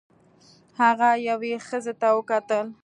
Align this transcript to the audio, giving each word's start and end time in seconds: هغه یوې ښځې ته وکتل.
هغه 0.81 1.09
یوې 1.29 1.53
ښځې 1.67 1.93
ته 2.01 2.07
وکتل. 2.17 2.65